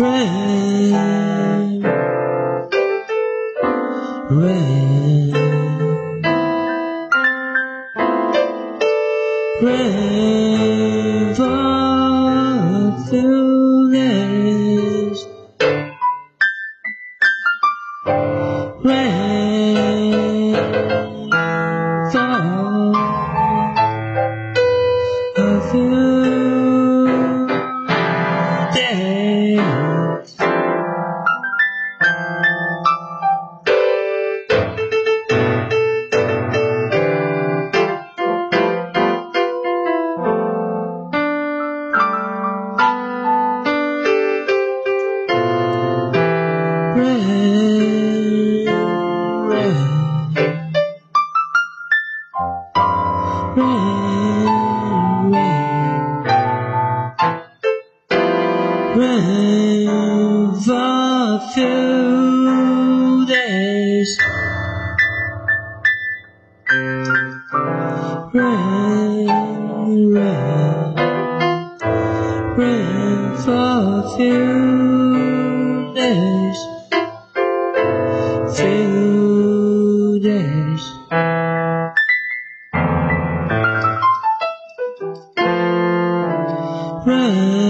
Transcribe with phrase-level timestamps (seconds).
[0.00, 1.82] Rain,
[4.30, 5.34] rain,
[9.60, 12.96] rain for
[13.92, 15.26] days.
[18.82, 19.39] Rain
[53.60, 56.30] rain, rain,
[58.96, 64.10] rain for a few days.
[68.32, 69.28] Rain,
[70.14, 70.94] rain,
[72.56, 76.58] rain for a few days.
[78.56, 80.84] Few days.
[87.10, 87.69] run.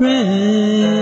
[0.00, 0.99] friends.